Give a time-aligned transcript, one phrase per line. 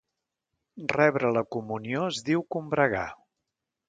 [0.93, 3.05] Rebre la comunió es diu combregar.